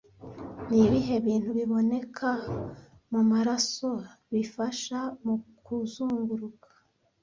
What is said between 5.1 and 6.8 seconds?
mukuzunguruka